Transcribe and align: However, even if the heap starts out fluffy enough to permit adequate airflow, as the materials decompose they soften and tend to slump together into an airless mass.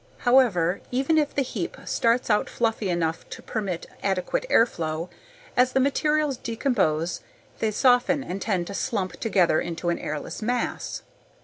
However, 0.25 0.81
even 0.89 1.19
if 1.19 1.35
the 1.35 1.43
heap 1.43 1.77
starts 1.85 2.31
out 2.31 2.49
fluffy 2.49 2.89
enough 2.89 3.29
to 3.29 3.43
permit 3.43 3.85
adequate 4.01 4.47
airflow, 4.49 5.09
as 5.55 5.73
the 5.73 5.79
materials 5.79 6.37
decompose 6.37 7.19
they 7.59 7.69
soften 7.69 8.23
and 8.23 8.41
tend 8.41 8.65
to 8.65 8.73
slump 8.73 9.19
together 9.19 9.61
into 9.61 9.89
an 9.89 9.99
airless 9.99 10.41
mass. 10.41 11.03